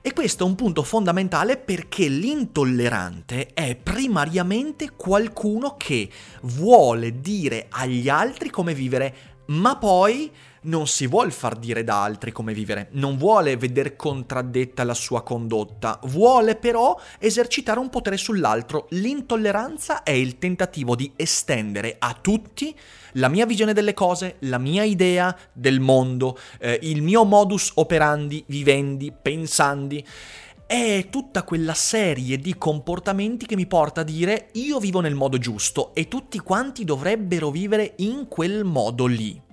E 0.08 0.14
questo 0.14 0.46
è 0.46 0.48
un 0.48 0.56
punto 0.56 0.84
fondamentale 0.84 1.58
perché 1.58 2.08
l'intollerante 2.08 3.48
è 3.48 3.76
primariamente 3.76 4.92
qualcuno 4.96 5.76
che 5.76 6.10
vuole 6.44 7.20
dire 7.20 7.66
agli 7.68 8.08
altri 8.08 8.50
come 8.50 8.74
vivere, 8.74 9.16
ma 9.48 9.76
poi 9.76 10.32
non 10.68 10.88
si 10.88 11.08
vuole 11.08 11.32
far 11.32 11.56
dire 11.58 11.84
da 11.84 12.04
altri 12.04 12.32
come 12.32 12.54
vivere, 12.54 12.90
non 12.92 13.18
vuole 13.18 13.58
veder 13.58 13.96
contraddetta 13.96 14.84
la 14.84 14.94
sua 14.94 15.24
condotta, 15.24 16.00
vuole 16.06 16.56
però 16.56 17.00
esercitare 17.20 17.80
un 17.80 17.90
potere 17.90 18.18
sull'altro. 18.18 18.88
L'intolleranza 18.92 20.04
è 20.04 20.12
il 20.12 20.38
tentativo 20.38 20.96
di 20.96 21.12
estendere 21.16 21.96
a 22.00 22.18
tutti 22.20 22.76
la 23.14 23.30
mia 23.30 23.46
visione 23.46 23.74
delle 23.74 23.94
cose, 23.94 24.36
la 24.40 24.58
mia 24.58 24.84
idea 24.84 25.36
del 25.52 25.80
mondo, 25.80 26.38
eh, 26.60 26.80
il 26.84 27.02
mio 27.02 27.24
modus 27.24 27.72
operandi, 27.76 28.44
vivendi, 28.48 29.12
pensandi 29.20 30.06
è 30.68 31.08
tutta 31.10 31.44
quella 31.44 31.74
serie 31.74 32.38
di 32.38 32.58
comportamenti 32.58 33.46
che 33.46 33.56
mi 33.56 33.68
porta 33.68 34.02
a 34.02 34.04
dire 34.04 34.50
io 34.56 34.80
vivo 34.80 35.00
nel 35.00 35.16
modo 35.16 35.38
giusto 35.38 35.96
e 35.96 36.10
tutti 36.10 36.40
quanti 36.40 36.84
dovrebbero 36.84 37.50
vivere 37.50 37.94
in 38.00 38.28
quel 38.28 38.66
modo 38.66 39.06
lì 39.06 39.46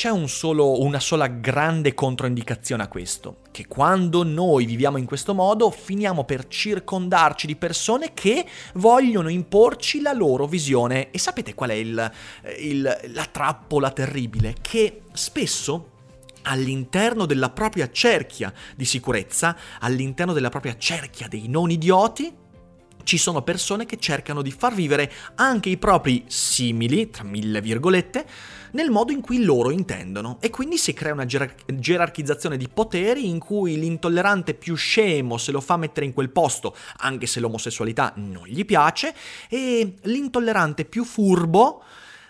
c'è 0.00 0.08
un 0.08 0.30
solo, 0.30 0.80
una 0.80 0.98
sola 0.98 1.26
grande 1.26 1.92
controindicazione 1.92 2.82
a 2.82 2.88
questo, 2.88 3.40
che 3.50 3.66
quando 3.66 4.22
noi 4.22 4.64
viviamo 4.64 4.96
in 4.96 5.04
questo 5.04 5.34
modo 5.34 5.70
finiamo 5.70 6.24
per 6.24 6.48
circondarci 6.48 7.46
di 7.46 7.54
persone 7.54 8.14
che 8.14 8.46
vogliono 8.76 9.28
imporci 9.28 10.00
la 10.00 10.14
loro 10.14 10.46
visione. 10.46 11.10
E 11.10 11.18
sapete 11.18 11.52
qual 11.52 11.68
è 11.68 11.74
il, 11.74 12.12
il, 12.60 12.98
la 13.12 13.26
trappola 13.26 13.90
terribile? 13.90 14.54
Che 14.58 15.02
spesso 15.12 15.90
all'interno 16.44 17.26
della 17.26 17.50
propria 17.50 17.90
cerchia 17.90 18.50
di 18.74 18.86
sicurezza, 18.86 19.54
all'interno 19.80 20.32
della 20.32 20.48
propria 20.48 20.78
cerchia 20.78 21.28
dei 21.28 21.46
non 21.46 21.70
idioti, 21.70 22.34
ci 23.04 23.18
sono 23.18 23.42
persone 23.42 23.86
che 23.86 23.98
cercano 23.98 24.42
di 24.42 24.50
far 24.50 24.74
vivere 24.74 25.10
anche 25.36 25.68
i 25.68 25.76
propri 25.76 26.24
simili, 26.26 27.10
tra 27.10 27.24
mille 27.24 27.60
virgolette, 27.60 28.26
nel 28.72 28.90
modo 28.90 29.12
in 29.12 29.20
cui 29.20 29.42
loro 29.42 29.70
intendono. 29.70 30.38
E 30.40 30.50
quindi 30.50 30.76
si 30.78 30.92
crea 30.92 31.12
una 31.12 31.26
gerar- 31.26 31.54
gerarchizzazione 31.66 32.56
di 32.56 32.68
poteri 32.68 33.28
in 33.28 33.38
cui 33.38 33.78
l'intollerante 33.78 34.54
più 34.54 34.74
scemo 34.74 35.38
se 35.38 35.52
lo 35.52 35.60
fa 35.60 35.76
mettere 35.76 36.06
in 36.06 36.12
quel 36.12 36.30
posto 36.30 36.76
anche 36.98 37.26
se 37.26 37.40
l'omosessualità 37.40 38.12
non 38.16 38.46
gli 38.46 38.64
piace 38.64 39.14
e 39.48 39.94
l'intollerante 40.02 40.84
più 40.84 41.04
furbo 41.04 41.82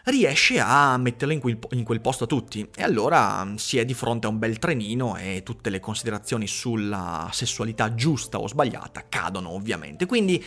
riesce 0.05 0.59
a 0.59 0.97
metterlo 0.97 1.33
in 1.33 1.41
quel, 1.41 1.59
in 1.73 1.85
quel, 1.85 2.01
posto 2.01 2.25
a 2.25 2.27
tutti. 2.27 2.69
E 2.75 2.83
allora 2.83 3.45
mm, 3.45 3.55
si 3.57 3.79
è 3.79 3.85
di 3.85 3.95
fronte 3.95 4.27
a 4.27 4.31
un 4.31 4.39
bel 4.39 4.59
trenino 4.59 5.17
e 5.17 5.43
tutte 5.45 5.71
le 5.71 5.81
considerazioni 5.81 6.47
sulla 6.47 7.29
sessualità 7.33 7.95
giusta 7.95 8.39
o 8.39 8.49
sbagliata 8.49 9.05
cadono 9.09 9.51
ovviamente. 9.51 10.07
Quindi 10.07 10.43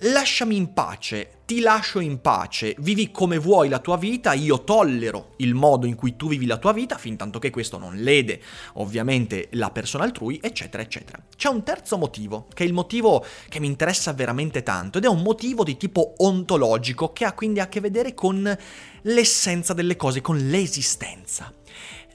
lasciami 0.00 0.56
in 0.56 0.72
pace, 0.72 1.42
ti 1.44 1.60
lascio 1.60 2.00
in 2.00 2.20
pace, 2.20 2.74
vivi 2.78 3.10
come 3.10 3.38
vuoi 3.38 3.68
la 3.68 3.80
tua 3.80 3.96
vita, 3.96 4.32
io 4.32 4.64
tollero 4.64 5.34
il 5.38 5.54
modo 5.54 5.86
in 5.86 5.94
cui 5.94 6.16
tu 6.16 6.28
vivi 6.28 6.46
la 6.46 6.56
tua 6.56 6.72
vita, 6.72 6.96
fin 6.96 7.16
tanto 7.16 7.38
che 7.38 7.50
questo 7.50 7.76
non 7.76 7.96
lede 7.96 8.40
ovviamente 8.74 9.48
la 9.52 9.70
persona 9.70 10.04
altrui, 10.04 10.38
eccetera, 10.42 10.82
eccetera. 10.82 11.22
C'è 11.36 11.48
un 11.48 11.62
terzo 11.62 11.98
motivo, 11.98 12.46
che 12.54 12.64
è 12.64 12.66
il 12.66 12.72
motivo 12.72 13.24
che 13.48 13.60
mi 13.60 13.66
interessa 13.66 14.12
veramente 14.12 14.62
tanto, 14.62 14.98
ed 14.98 15.04
è 15.04 15.08
un 15.08 15.22
motivo 15.22 15.64
di 15.64 15.76
tipo 15.76 16.14
ontologico, 16.18 17.12
che 17.12 17.24
ha 17.24 17.32
quindi 17.32 17.60
a 17.60 17.68
che 17.68 17.80
vedere 17.80 18.14
con 18.14 18.56
l'essenza 19.02 19.74
delle 19.74 19.96
cose, 19.96 20.20
con 20.20 20.36
l'esistenza. 20.36 21.52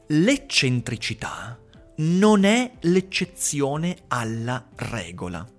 L'eccentricità 0.07 1.59
non 1.97 2.45
è 2.45 2.71
l'eccezione 2.81 3.97
alla 4.07 4.65
regola. 4.75 5.54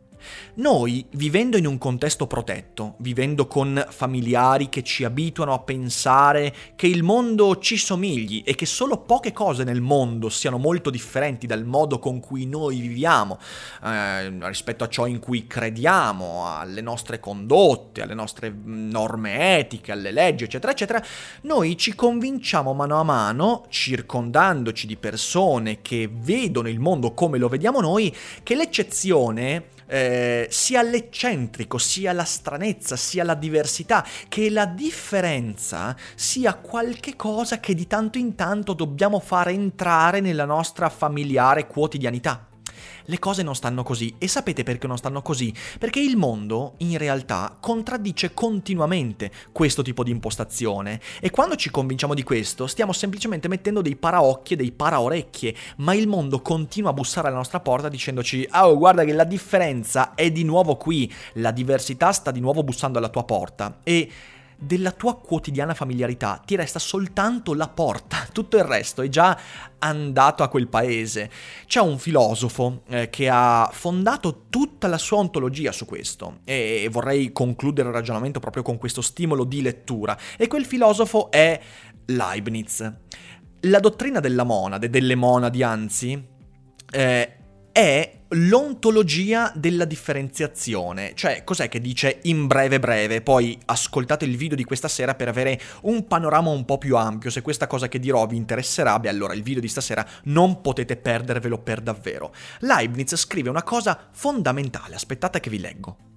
Noi, 0.54 1.04
vivendo 1.12 1.56
in 1.56 1.66
un 1.66 1.78
contesto 1.78 2.26
protetto, 2.26 2.94
vivendo 2.98 3.46
con 3.46 3.84
familiari 3.90 4.68
che 4.68 4.82
ci 4.82 5.04
abituano 5.04 5.52
a 5.52 5.58
pensare 5.58 6.54
che 6.76 6.86
il 6.86 7.02
mondo 7.02 7.58
ci 7.58 7.76
somigli 7.76 8.42
e 8.44 8.54
che 8.54 8.66
solo 8.66 8.98
poche 8.98 9.32
cose 9.32 9.64
nel 9.64 9.80
mondo 9.80 10.28
siano 10.28 10.58
molto 10.58 10.90
differenti 10.90 11.46
dal 11.46 11.64
modo 11.64 11.98
con 11.98 12.20
cui 12.20 12.46
noi 12.46 12.80
viviamo, 12.80 13.38
eh, 13.84 14.30
rispetto 14.46 14.84
a 14.84 14.88
ciò 14.88 15.06
in 15.06 15.18
cui 15.18 15.46
crediamo, 15.46 16.46
alle 16.46 16.80
nostre 16.80 17.20
condotte, 17.20 18.02
alle 18.02 18.14
nostre 18.14 18.54
norme 18.64 19.58
etiche, 19.58 19.92
alle 19.92 20.10
leggi, 20.10 20.44
eccetera, 20.44 20.72
eccetera, 20.72 21.04
noi 21.42 21.76
ci 21.76 21.94
convinciamo 21.94 22.72
mano 22.72 22.98
a 22.98 23.02
mano, 23.02 23.66
circondandoci 23.68 24.86
di 24.86 24.96
persone 24.96 25.82
che 25.82 26.08
vedono 26.10 26.68
il 26.68 26.80
mondo 26.80 27.12
come 27.12 27.38
lo 27.38 27.48
vediamo 27.48 27.80
noi, 27.80 28.14
che 28.42 28.54
l'eccezione 28.54 29.74
eh, 29.86 30.48
sia 30.50 30.82
l'eccentrico, 30.82 31.78
sia 31.78 32.12
la 32.12 32.24
stranezza, 32.24 32.96
sia 32.96 33.24
la 33.24 33.34
diversità, 33.34 34.04
che 34.28 34.50
la 34.50 34.66
differenza 34.66 35.96
sia 36.14 36.54
qualche 36.54 37.16
cosa 37.16 37.60
che 37.60 37.74
di 37.74 37.86
tanto 37.86 38.18
in 38.18 38.34
tanto 38.34 38.72
dobbiamo 38.72 39.20
fare 39.20 39.52
entrare 39.52 40.20
nella 40.20 40.44
nostra 40.44 40.88
familiare 40.88 41.66
quotidianità 41.66 42.46
le 43.04 43.18
cose 43.18 43.42
non 43.42 43.54
stanno 43.54 43.82
così. 43.82 44.14
E 44.18 44.28
sapete 44.28 44.62
perché 44.62 44.86
non 44.86 44.96
stanno 44.96 45.22
così? 45.22 45.52
Perché 45.78 46.00
il 46.00 46.16
mondo, 46.16 46.74
in 46.78 46.98
realtà, 46.98 47.56
contraddice 47.58 48.34
continuamente 48.34 49.30
questo 49.52 49.82
tipo 49.82 50.02
di 50.02 50.10
impostazione. 50.10 51.00
E 51.20 51.30
quando 51.30 51.56
ci 51.56 51.70
convinciamo 51.70 52.14
di 52.14 52.22
questo, 52.22 52.66
stiamo 52.66 52.92
semplicemente 52.92 53.48
mettendo 53.48 53.82
dei 53.82 53.96
paraocchi 53.96 54.54
e 54.54 54.56
dei 54.56 54.72
paraorecchie, 54.72 55.54
ma 55.78 55.94
il 55.94 56.08
mondo 56.08 56.40
continua 56.40 56.90
a 56.90 56.94
bussare 56.94 57.28
alla 57.28 57.36
nostra 57.36 57.60
porta 57.60 57.88
dicendoci, 57.88 58.48
oh, 58.52 58.76
guarda 58.76 59.04
che 59.04 59.12
la 59.12 59.24
differenza 59.24 60.14
è 60.14 60.30
di 60.30 60.44
nuovo 60.44 60.76
qui, 60.76 61.12
la 61.34 61.50
diversità 61.50 62.12
sta 62.12 62.30
di 62.30 62.40
nuovo 62.40 62.62
bussando 62.62 62.98
alla 62.98 63.08
tua 63.08 63.24
porta. 63.24 63.78
E 63.82 64.10
della 64.58 64.90
tua 64.90 65.18
quotidiana 65.18 65.74
familiarità 65.74 66.40
ti 66.44 66.56
resta 66.56 66.78
soltanto 66.78 67.52
la 67.54 67.68
porta, 67.68 68.26
tutto 68.32 68.56
il 68.56 68.64
resto 68.64 69.02
è 69.02 69.08
già 69.08 69.38
andato 69.78 70.42
a 70.42 70.48
quel 70.48 70.68
paese. 70.68 71.30
C'è 71.66 71.80
un 71.80 71.98
filosofo 71.98 72.82
eh, 72.88 73.10
che 73.10 73.28
ha 73.30 73.68
fondato 73.72 74.44
tutta 74.48 74.88
la 74.88 74.98
sua 74.98 75.18
ontologia 75.18 75.72
su 75.72 75.84
questo 75.84 76.38
e 76.44 76.88
vorrei 76.90 77.32
concludere 77.32 77.88
il 77.88 77.94
ragionamento 77.94 78.40
proprio 78.40 78.62
con 78.62 78.78
questo 78.78 79.02
stimolo 79.02 79.44
di 79.44 79.62
lettura 79.62 80.16
e 80.36 80.46
quel 80.46 80.64
filosofo 80.64 81.30
è 81.30 81.60
Leibniz. 82.06 82.92
La 83.60 83.80
dottrina 83.80 84.20
della 84.20 84.44
monade, 84.44 84.88
delle 84.88 85.14
monadi 85.14 85.62
anzi, 85.62 86.24
eh, 86.90 87.35
è 87.76 88.20
l'ontologia 88.28 89.52
della 89.54 89.84
differenziazione, 89.84 91.12
cioè 91.14 91.44
cos'è 91.44 91.68
che 91.68 91.78
dice 91.78 92.20
in 92.22 92.46
breve 92.46 92.78
breve, 92.78 93.20
poi 93.20 93.58
ascoltate 93.66 94.24
il 94.24 94.38
video 94.38 94.56
di 94.56 94.64
questa 94.64 94.88
sera 94.88 95.14
per 95.14 95.28
avere 95.28 95.60
un 95.82 96.06
panorama 96.06 96.48
un 96.48 96.64
po' 96.64 96.78
più 96.78 96.96
ampio, 96.96 97.28
se 97.28 97.42
questa 97.42 97.66
cosa 97.66 97.86
che 97.88 97.98
dirò 97.98 98.26
vi 98.26 98.36
interesserà, 98.36 98.98
beh 98.98 99.10
allora 99.10 99.34
il 99.34 99.42
video 99.42 99.60
di 99.60 99.68
stasera 99.68 100.06
non 100.24 100.62
potete 100.62 100.96
perdervelo 100.96 101.58
per 101.58 101.82
davvero. 101.82 102.32
Leibniz 102.60 103.14
scrive 103.14 103.50
una 103.50 103.62
cosa 103.62 104.08
fondamentale, 104.10 104.94
aspettate 104.94 105.38
che 105.38 105.50
vi 105.50 105.60
leggo. 105.60 106.15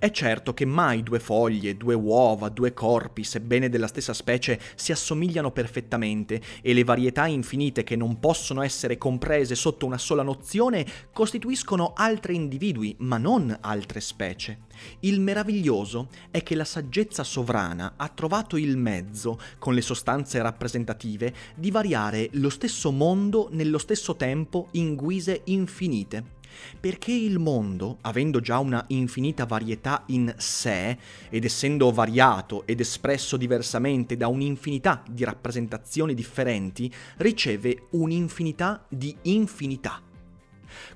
È 0.00 0.10
certo 0.10 0.54
che 0.54 0.64
mai 0.64 1.02
due 1.02 1.20
foglie, 1.20 1.76
due 1.76 1.92
uova, 1.92 2.48
due 2.48 2.72
corpi, 2.72 3.22
sebbene 3.22 3.68
della 3.68 3.86
stessa 3.86 4.14
specie, 4.14 4.58
si 4.74 4.92
assomigliano 4.92 5.50
perfettamente 5.50 6.40
e 6.62 6.72
le 6.72 6.84
varietà 6.84 7.26
infinite 7.26 7.84
che 7.84 7.96
non 7.96 8.18
possono 8.18 8.62
essere 8.62 8.96
comprese 8.96 9.54
sotto 9.54 9.84
una 9.84 9.98
sola 9.98 10.22
nozione 10.22 10.86
costituiscono 11.12 11.92
altri 11.94 12.34
individui, 12.34 12.96
ma 13.00 13.18
non 13.18 13.54
altre 13.60 14.00
specie. 14.00 14.60
Il 15.00 15.20
meraviglioso 15.20 16.08
è 16.30 16.42
che 16.42 16.54
la 16.54 16.64
saggezza 16.64 17.22
sovrana 17.22 17.92
ha 17.98 18.08
trovato 18.08 18.56
il 18.56 18.78
mezzo, 18.78 19.38
con 19.58 19.74
le 19.74 19.82
sostanze 19.82 20.40
rappresentative, 20.40 21.34
di 21.54 21.70
variare 21.70 22.30
lo 22.32 22.48
stesso 22.48 22.90
mondo 22.90 23.48
nello 23.52 23.76
stesso 23.76 24.16
tempo 24.16 24.68
in 24.70 24.94
guise 24.94 25.42
infinite 25.44 26.38
perché 26.78 27.12
il 27.12 27.38
mondo, 27.38 27.98
avendo 28.02 28.40
già 28.40 28.58
una 28.58 28.84
infinita 28.88 29.44
varietà 29.44 30.02
in 30.06 30.34
sé, 30.36 30.96
ed 31.28 31.44
essendo 31.44 31.90
variato 31.92 32.66
ed 32.66 32.80
espresso 32.80 33.36
diversamente 33.36 34.16
da 34.16 34.28
un'infinità 34.28 35.02
di 35.08 35.24
rappresentazioni 35.24 36.14
differenti, 36.14 36.92
riceve 37.18 37.82
un'infinità 37.90 38.84
di 38.88 39.16
infinità. 39.22 40.09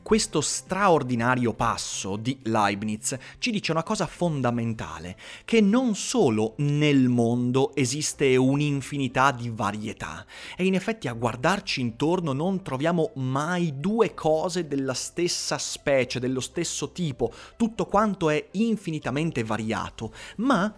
Questo 0.03 0.41
straordinario 0.41 1.53
passo 1.55 2.17
di 2.17 2.39
Leibniz 2.45 3.17
ci 3.39 3.51
dice 3.51 3.73
una 3.73 3.83
cosa 3.83 4.07
fondamentale, 4.07 5.17
che 5.45 5.61
non 5.61 5.95
solo 5.95 6.55
nel 6.59 7.09
mondo 7.09 7.75
esiste 7.75 8.37
un'infinità 8.37 9.31
di 9.31 9.51
varietà, 9.51 10.25
e 10.57 10.65
in 10.65 10.75
effetti 10.75 11.09
a 11.09 11.13
guardarci 11.13 11.81
intorno 11.81 12.33
non 12.33 12.63
troviamo 12.63 13.13
mai 13.15 13.75
due 13.79 14.15
cose 14.15 14.67
della 14.67 14.95
stessa 14.95 15.59
specie, 15.59 16.21
dello 16.21 16.41
stesso 16.41 16.93
tipo, 16.93 17.33
tutto 17.57 17.87
quanto 17.87 18.31
è 18.31 18.49
infinitamente 18.53 19.43
variato, 19.45 20.13
ma 20.37 20.73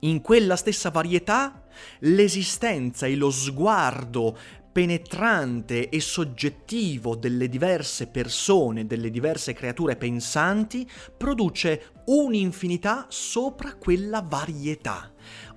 in 0.00 0.20
quella 0.20 0.56
stessa 0.56 0.90
varietà 0.90 1.64
l'esistenza 2.00 3.06
e 3.06 3.16
lo 3.16 3.30
sguardo 3.30 4.36
penetrante 4.72 5.88
e 5.88 6.00
soggettivo 6.00 7.16
delle 7.16 7.48
diverse 7.48 8.06
persone, 8.06 8.86
delle 8.86 9.10
diverse 9.10 9.52
creature 9.52 9.96
pensanti, 9.96 10.88
produce 11.16 11.92
un'infinità 12.06 13.06
sopra 13.08 13.74
quella 13.74 14.24
varietà 14.26 15.12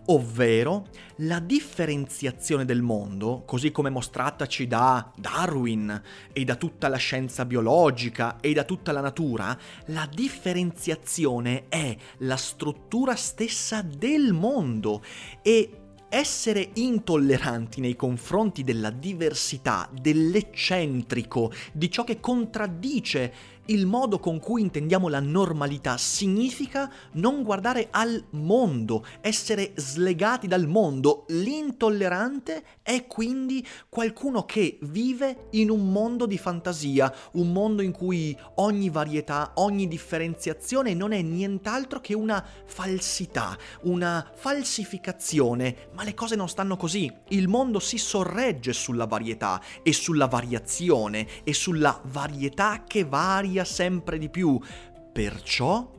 ovvero 0.08 0.88
la 1.18 1.40
differenziazione 1.40 2.66
del 2.66 2.82
mondo, 2.82 3.44
così 3.46 3.72
come 3.72 3.90
mostrataci 3.90 4.68
da 4.68 5.12
Darwin 5.16 6.02
e 6.34 6.44
da 6.44 6.56
tutta 6.56 6.88
la 6.88 6.98
scienza 6.98 7.46
biologica 7.46 8.40
e 8.40 8.54
da 8.54 8.64
tutta 8.64 8.92
la 8.92 9.02
natura, 9.02 9.58
la 9.88 10.08
differenziazione 10.12 11.68
è 11.70 11.96
la 12.20 12.38
struttura 12.38 13.16
stessa 13.16 13.82
del 13.82 14.34
mondo 14.34 15.02
e 15.42 15.83
essere 16.14 16.70
intolleranti 16.74 17.82
nei 17.82 17.96
confronti 17.96 18.64
della 18.64 18.92
diversità, 18.92 19.90
dell'eccentrico, 19.92 21.52
di 21.72 21.90
ciò 21.90 22.04
che 22.04 22.20
contraddice 22.20 23.34
il 23.68 23.86
modo 23.86 24.20
con 24.20 24.40
cui 24.40 24.62
intendiamo 24.62 25.08
la 25.08 25.22
normalità 25.22 25.98
significa 25.98 26.92
non 27.14 27.44
guardare 27.44 27.88
al 27.92 28.26
mondo, 28.32 29.06
essere 29.22 29.72
slegati 29.76 30.48
dal 30.48 30.68
mondo. 30.68 31.26
L'intollerante 31.30 32.64
è 32.82 33.08
quindi 33.08 33.66
qualcuno 33.88 34.44
che 34.44 34.80
vive 34.82 35.48
in 35.52 35.70
un 35.70 35.92
mondo 35.92 36.26
di 36.26 36.38
fantasia, 36.38 37.14
un 37.34 37.54
mondo 37.54 37.82
in 37.82 37.92
cui 37.92 38.38
ogni 38.56 38.90
varietà, 38.90 39.54
ogni 39.56 39.88
differenziazione 39.88 40.94
non 40.94 41.14
è 41.14 41.22
nient'altro 41.22 42.02
che 42.02 42.14
una 42.14 42.46
falsità, 42.66 43.58
una 43.84 44.30
falsificazione, 44.34 45.90
ma 45.94 46.04
le 46.04 46.14
cose 46.14 46.36
non 46.36 46.50
stanno 46.50 46.76
così. 46.76 47.12
Il 47.30 47.48
mondo 47.48 47.80
si 47.80 47.98
sorregge 47.98 48.74
sulla 48.74 49.06
varietà 49.06 49.62
e 49.84 49.94
sulla 49.94 50.28
variazione 50.28 51.28
e 51.44 51.54
sulla 51.54 52.02
varietà 52.04 52.84
che 52.86 53.06
varia 53.06 53.53
varia 53.54 53.64
sempre 53.64 54.18
di 54.18 54.30
più. 54.30 54.60
Perciò, 55.12 55.92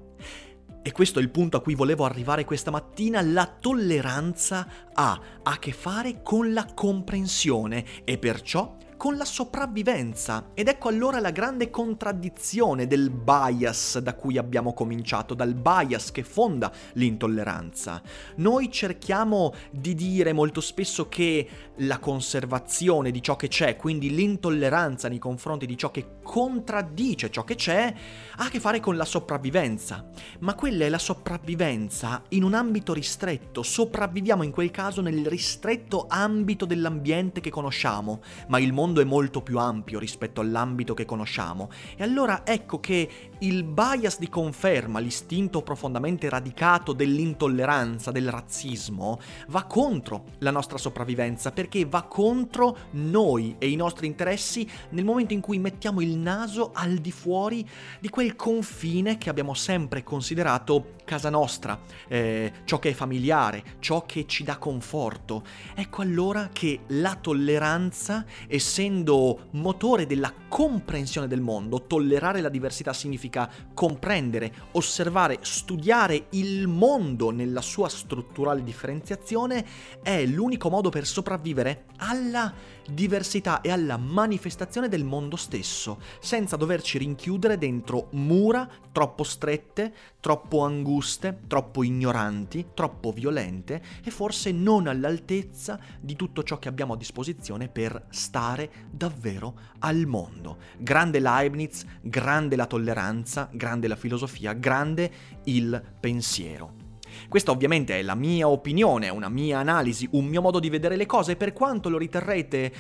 e 0.83 0.93
questo 0.93 1.21
è 1.21 1.23
il 1.23 1.31
punto 1.31 1.57
a 1.57 1.63
cui 1.63 1.75
volevo 1.77 2.05
arrivare 2.05 2.45
questa 2.45 2.73
mattina, 2.73 3.23
la 3.23 3.47
tolleranza 3.47 4.67
ha 4.93 5.21
a 5.43 5.59
che 5.59 5.73
fare 5.73 6.21
con 6.23 6.53
la 6.53 6.67
comprensione 6.75 8.05
e 8.05 8.19
perciò 8.19 8.77
con 8.97 9.17
la 9.17 9.25
sopravvivenza. 9.25 10.51
Ed 10.55 10.69
ecco 10.69 10.89
allora 10.89 11.21
la 11.21 11.31
grande 11.31 11.71
contraddizione 11.71 12.87
del 12.87 13.11
bias 13.11 13.99
da 13.99 14.15
cui 14.15 14.39
abbiamo 14.39 14.73
cominciato, 14.73 15.35
dal 15.35 15.55
bias 15.55 16.11
che 16.11 16.23
fonda 16.23 16.73
l'intolleranza. 16.95 18.01
Noi 18.37 18.71
cerchiamo 18.71 19.53
di 19.71 19.95
dire 19.95 20.33
molto 20.33 20.61
spesso 20.61 21.09
che 21.09 21.49
la 21.79 21.99
conservazione 21.99 23.11
di 23.11 23.23
ciò 23.23 23.37
che 23.37 23.49
c'è, 23.49 23.77
quindi 23.77 24.15
l'intolleranza 24.15 25.09
nei 25.09 25.19
confronti 25.19 25.67
di 25.67 25.77
ciò 25.77 25.91
che 25.91 26.21
contraddice 26.23 27.31
ciò 27.31 27.45
che 27.45 27.57
c'è, 27.57 27.95
ha 28.37 28.45
a 28.45 28.49
che 28.49 28.61
fare 28.61 28.81
con 28.81 28.97
la 28.97 29.05
sopravvivenza. 29.05 30.09
Ma 30.41 30.55
quella 30.55 30.85
è 30.85 30.89
la 30.89 30.99
sopravvivenza 30.99 32.23
in 32.31 32.45
un 32.45 32.55
ambito 32.55 32.93
ristretto, 32.93 33.63
sopravviviamo 33.63 34.43
in 34.43 34.51
quel 34.51 34.71
caso 34.71 35.01
nel 35.01 35.27
ristretto 35.27 36.07
ambito 36.09 36.65
dell'ambiente 36.65 37.41
che 37.41 37.51
conosciamo, 37.51 38.23
ma 38.49 38.59
il 38.59 38.73
mondo 38.73 38.84
mondo 38.85 39.01
è 39.01 39.05
molto 39.05 39.41
più 39.41 39.59
ampio 39.59 39.99
rispetto 39.99 40.43
all'ambito 40.43 40.93
che 40.93 41.07
conosciamo. 41.07 41.71
E 41.97 42.03
allora 42.03 42.43
ecco 42.45 42.81
che 42.81 43.09
il 43.39 43.65
bias 43.65 44.19
di 44.19 44.29
conferma, 44.29 44.99
l'istinto 44.99 45.63
profondamente 45.63 46.29
radicato 46.29 46.93
dell'intolleranza, 46.93 48.11
del 48.11 48.31
razzismo, 48.31 49.19
va 49.49 49.65
contro 49.65 50.25
la 50.39 50.51
nostra 50.51 50.77
sopravvivenza 50.77 51.51
perché 51.51 51.87
va 51.87 52.03
contro 52.03 52.77
noi 52.91 53.57
e 53.59 53.71
i 53.71 53.77
nostri 53.77 54.07
interessi 54.07 54.69
nel 54.91 55.05
momento 55.05 55.33
in 55.33 55.41
cui 55.41 55.59
mettiamo 55.59 56.03
il 56.03 56.17
naso 56.17 56.71
al 56.75 56.97
di 56.97 57.11
fuori 57.11 57.67
di 58.01 58.11
quel 58.11 58.37
confine 58.37 59.17
che 59.17 59.31
abbiamo 59.31 59.55
sempre 59.55 60.03
considerato 60.03 60.93
casa 61.05 61.31
nostra, 61.31 61.79
eh, 62.09 62.53
ciò 62.65 62.79
che 62.79 62.91
è 62.91 62.95
familiare, 62.95 63.63
ciò 63.79 64.05
che 64.05 64.27
ci 64.27 64.43
dà 64.43 64.57
conforto. 64.59 65.43
Ecco 65.75 66.03
allora 66.03 66.49
che 66.53 66.81
la 66.89 67.15
tolleranza, 67.15 68.25
essendo 68.47 68.74
essendo 68.75 69.47
motore 69.53 70.05
della 70.05 70.33
comprensione 70.49 71.29
del 71.29 71.41
mondo, 71.41 71.87
tollerare 71.87 72.41
la 72.41 72.49
diversità 72.49 72.93
significa 72.93 73.49
comprendere, 73.73 74.53
osservare, 74.73 75.39
studiare 75.43 76.27
il 76.31 76.67
mondo 76.67 77.31
nella 77.31 77.61
sua 77.61 77.89
strutturale 77.89 78.65
differenziazione, 78.65 79.65
è 80.03 80.27
l'unico 80.27 80.71
modo 80.71 80.91
per 80.91 81.07
sopravvivere 81.07 81.85
alla 81.99 82.53
diversità 82.91 83.61
e 83.61 83.71
alla 83.71 83.97
manifestazione 83.97 84.89
del 84.89 85.05
mondo 85.05 85.37
stesso, 85.37 86.01
senza 86.19 86.57
doverci 86.57 86.99
rinchiudere 86.99 87.57
dentro 87.57 88.09
mura 88.13 88.69
troppo 88.93 89.23
strette, 89.23 89.93
troppo 90.21 90.61
anguste, 90.61 91.43
troppo 91.47 91.83
ignoranti, 91.83 92.69
troppo 92.75 93.13
violente 93.13 93.83
e 94.05 94.11
forse 94.11 94.53
non 94.53 94.87
all'altezza 94.87 95.79
di 96.01 96.17
tutto 96.17 96.43
ciò 96.43 96.59
che 96.59 96.69
abbiamo 96.69 96.95
a 96.95 96.97
disposizione 96.97 97.69
per 97.69 98.07
stare 98.11 98.64
davvero 98.91 99.55
al 99.81 100.07
mondo. 100.07 100.59
Grande 100.79 101.21
Leibniz, 101.21 101.85
grande 102.01 102.57
la 102.57 102.67
tolleranza, 102.67 103.49
grande 103.53 103.89
la 103.89 103.97
filosofia, 103.97 104.53
grande 104.53 105.11
il 105.45 105.83
pensiero. 106.01 106.83
Questa 107.29 107.51
ovviamente 107.51 107.99
è 107.99 108.03
la 108.03 108.15
mia 108.15 108.49
opinione, 108.49 109.09
una 109.09 109.29
mia 109.29 109.59
analisi, 109.59 110.09
un 110.13 110.27
mio 110.27 110.41
modo 110.41 110.59
di 110.59 110.69
vedere 110.69 110.97
le 110.97 111.07
cose, 111.07 111.37
per 111.37 111.53
quanto 111.53 111.89
lo 111.89 111.99
riterrete 111.99 112.73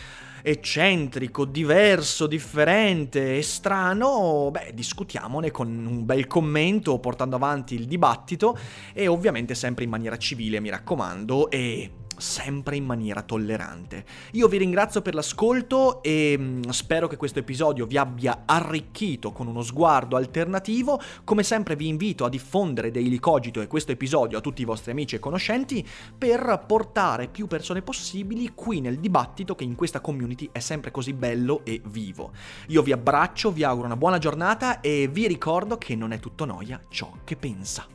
eccentrico, 0.42 1.46
diverso, 1.46 2.26
differente 2.26 3.38
e 3.38 3.42
strano, 3.42 4.50
beh, 4.50 4.72
discutiamone 4.74 5.50
con 5.50 5.68
un 5.68 6.04
bel 6.04 6.26
commento, 6.26 6.98
portando 6.98 7.36
avanti 7.36 7.74
il 7.74 7.86
dibattito 7.86 8.58
e 8.92 9.06
ovviamente 9.06 9.54
sempre 9.54 9.84
in 9.84 9.90
maniera 9.90 10.18
civile, 10.18 10.60
mi 10.60 10.68
raccomando, 10.68 11.50
e 11.50 11.90
sempre 12.16 12.76
in 12.76 12.84
maniera 12.84 13.22
tollerante. 13.22 14.04
Io 14.32 14.48
vi 14.48 14.58
ringrazio 14.58 15.02
per 15.02 15.14
l'ascolto 15.14 16.02
e 16.02 16.36
mm, 16.38 16.62
spero 16.70 17.06
che 17.06 17.16
questo 17.16 17.38
episodio 17.38 17.86
vi 17.86 17.96
abbia 17.96 18.42
arricchito 18.46 19.32
con 19.32 19.46
uno 19.46 19.62
sguardo 19.62 20.16
alternativo. 20.16 21.00
Come 21.24 21.42
sempre 21.42 21.76
vi 21.76 21.88
invito 21.88 22.24
a 22.24 22.28
diffondere 22.28 22.90
Daily 22.90 23.18
Cogito 23.18 23.60
e 23.60 23.66
questo 23.66 23.92
episodio 23.92 24.38
a 24.38 24.40
tutti 24.40 24.62
i 24.62 24.66
vostri 24.66 24.90
amici 24.90 25.16
e 25.16 25.18
conoscenti 25.18 25.86
per 26.16 26.64
portare 26.66 27.28
più 27.28 27.46
persone 27.46 27.82
possibili 27.82 28.52
qui 28.54 28.80
nel 28.80 28.98
dibattito 28.98 29.54
che 29.54 29.64
in 29.64 29.74
questa 29.74 30.00
community 30.00 30.48
è 30.52 30.60
sempre 30.60 30.90
così 30.90 31.12
bello 31.12 31.60
e 31.64 31.80
vivo. 31.86 32.32
Io 32.68 32.82
vi 32.82 32.92
abbraccio, 32.92 33.52
vi 33.52 33.64
auguro 33.64 33.86
una 33.86 33.96
buona 33.96 34.18
giornata 34.18 34.80
e 34.80 35.08
vi 35.10 35.26
ricordo 35.26 35.78
che 35.78 35.94
non 35.94 36.12
è 36.12 36.20
tutto 36.20 36.44
noia 36.44 36.80
ciò 36.88 37.10
che 37.24 37.36
pensa. 37.36 37.93